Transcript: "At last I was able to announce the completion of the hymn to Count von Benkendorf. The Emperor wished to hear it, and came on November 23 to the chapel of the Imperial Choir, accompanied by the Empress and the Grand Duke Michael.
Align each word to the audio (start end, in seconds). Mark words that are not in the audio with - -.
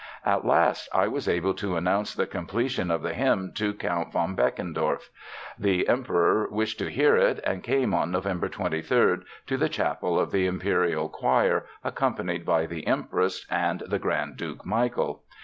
"At 0.25 0.43
last 0.45 0.89
I 0.95 1.07
was 1.07 1.27
able 1.29 1.53
to 1.53 1.75
announce 1.75 2.15
the 2.15 2.25
completion 2.25 2.89
of 2.89 3.03
the 3.03 3.13
hymn 3.13 3.51
to 3.53 3.71
Count 3.71 4.11
von 4.13 4.35
Benkendorf. 4.35 5.11
The 5.59 5.87
Emperor 5.87 6.47
wished 6.49 6.79
to 6.79 6.87
hear 6.89 7.15
it, 7.15 7.39
and 7.43 7.61
came 7.63 7.93
on 7.93 8.09
November 8.09 8.49
23 8.49 9.17
to 9.45 9.57
the 9.57 9.69
chapel 9.69 10.19
of 10.19 10.31
the 10.31 10.47
Imperial 10.47 11.07
Choir, 11.07 11.67
accompanied 11.83 12.45
by 12.45 12.65
the 12.65 12.87
Empress 12.87 13.45
and 13.47 13.83
the 13.85 13.99
Grand 13.99 14.37
Duke 14.37 14.65
Michael. 14.65 15.21